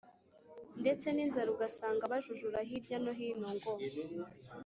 ndetse 0.81 1.07
n’inzara 1.11 1.49
ugasanga 1.55 2.09
bajujura 2.11 2.57
hirya 2.67 2.97
no 3.03 3.11
hino 3.17 3.49
ngo 3.57 3.71